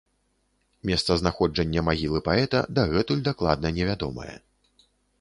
[0.89, 4.31] Месцазнаходжанне магілы паэта дагэтуль дакладна невядомае.